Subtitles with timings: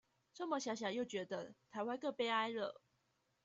[0.33, 2.81] 這麼想想又覺得台灣更悲哀了